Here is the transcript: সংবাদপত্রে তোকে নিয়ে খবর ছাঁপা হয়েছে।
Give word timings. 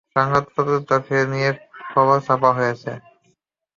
সংবাদপত্রে 0.15 0.77
তোকে 0.89 1.17
নিয়ে 1.31 1.49
খবর 1.91 2.17
ছাঁপা 2.25 2.49
হয়েছে। 2.57 2.91